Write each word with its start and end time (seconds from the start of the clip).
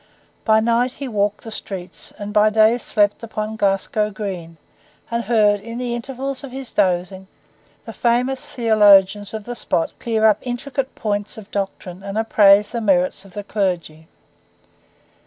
By 0.45 0.61
night 0.61 0.93
he 0.93 1.07
walked 1.07 1.43
the 1.43 1.51
streets, 1.51 2.11
and 2.17 2.33
by 2.33 2.49
day 2.49 2.79
slept 2.79 3.21
upon 3.21 3.55
Glasgow 3.55 4.09
Green, 4.09 4.57
and 5.11 5.25
heard, 5.25 5.59
in 5.59 5.77
the 5.77 5.93
intervals 5.93 6.43
of 6.43 6.51
his 6.51 6.71
dozing, 6.71 7.27
the 7.85 7.93
famous 7.93 8.43
theologians 8.49 9.31
of 9.31 9.43
the 9.43 9.55
spot 9.55 9.91
clear 9.99 10.25
up 10.25 10.39
intricate 10.41 10.95
points 10.95 11.37
of 11.37 11.51
doctrine 11.51 12.01
and 12.01 12.17
appraise 12.17 12.71
the 12.71 12.81
merits 12.81 13.25
of 13.25 13.33
the 13.35 13.43
clergy. 13.43 14.07